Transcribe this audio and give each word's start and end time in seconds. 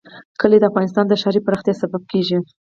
کلي 0.41 0.57
د 0.59 0.65
افغانستان 0.71 1.05
د 1.07 1.13
ښاري 1.21 1.39
پراختیا 1.45 1.73
سبب 1.81 2.01
کېږي. 2.11 2.37